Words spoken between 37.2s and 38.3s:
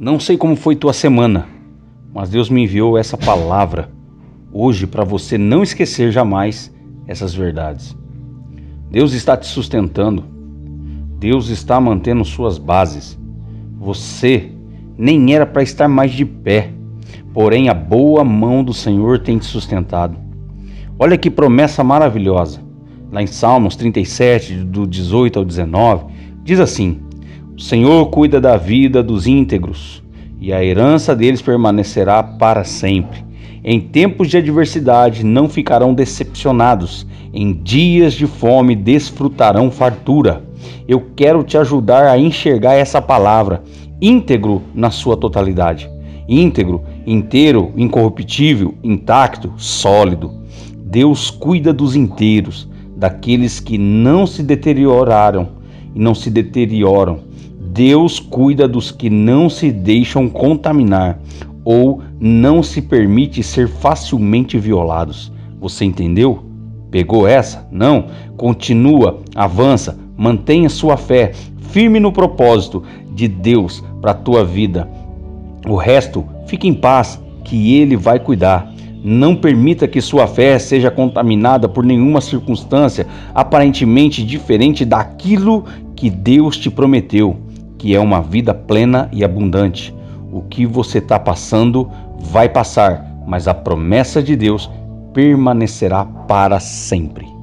em dias de